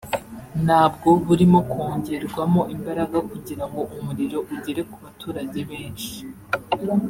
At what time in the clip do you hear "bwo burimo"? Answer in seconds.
0.93-1.59